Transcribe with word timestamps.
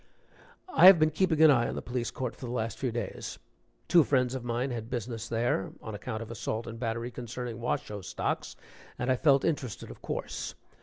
(I 0.73 0.87
have 0.87 0.97
been 0.97 1.11
keeping 1.11 1.43
an 1.43 1.51
eye 1.51 1.67
on 1.67 1.75
the 1.75 1.81
Police 1.83 2.09
Court 2.09 2.35
for 2.35 2.47
the 2.47 2.51
last 2.51 2.79
few 2.79 2.91
days. 2.91 3.37
Two 3.87 4.03
friends 4.03 4.33
of 4.33 4.43
mine 4.43 4.71
had 4.71 4.89
business 4.89 5.29
there, 5.29 5.73
on 5.79 5.93
account 5.93 6.23
of 6.23 6.31
assault 6.31 6.65
and 6.65 6.79
battery 6.79 7.11
concerning 7.11 7.61
Washoe 7.61 8.01
stocks, 8.01 8.55
and 8.97 9.11
I 9.11 9.15
felt 9.15 9.45
interested, 9.45 9.91
of 9.91 10.01
course.) 10.01 10.55